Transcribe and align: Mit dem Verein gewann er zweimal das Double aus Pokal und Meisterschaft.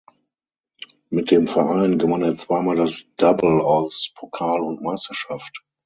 Mit 1.11 1.29
dem 1.29 1.47
Verein 1.47 1.99
gewann 1.99 2.23
er 2.23 2.35
zweimal 2.35 2.75
das 2.75 3.05
Double 3.17 3.61
aus 3.61 4.11
Pokal 4.15 4.61
und 4.61 4.81
Meisterschaft. 4.81 5.63